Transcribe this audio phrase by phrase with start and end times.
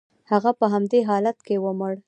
[0.31, 1.93] هغه په همدې حالت کې ومړ.